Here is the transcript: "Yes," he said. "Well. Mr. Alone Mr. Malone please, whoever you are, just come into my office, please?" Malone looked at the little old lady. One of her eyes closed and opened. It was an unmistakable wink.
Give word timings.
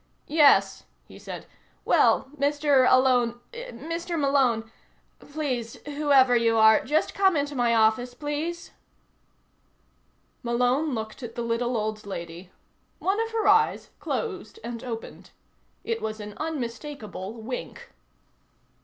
"Yes," 0.25 0.85
he 1.07 1.19
said. 1.19 1.45
"Well. 1.85 2.27
Mr. 2.35 2.91
Alone 2.91 3.39
Mr. 3.53 4.17
Malone 4.19 4.71
please, 5.19 5.77
whoever 5.85 6.35
you 6.35 6.57
are, 6.57 6.83
just 6.83 7.13
come 7.13 7.37
into 7.37 7.53
my 7.53 7.75
office, 7.75 8.15
please?" 8.15 8.71
Malone 10.41 10.95
looked 10.95 11.21
at 11.21 11.35
the 11.35 11.43
little 11.43 11.77
old 11.77 12.03
lady. 12.07 12.49
One 12.97 13.19
of 13.21 13.29
her 13.29 13.47
eyes 13.47 13.91
closed 13.99 14.57
and 14.63 14.83
opened. 14.83 15.29
It 15.83 16.01
was 16.01 16.19
an 16.19 16.33
unmistakable 16.37 17.35
wink. 17.35 17.91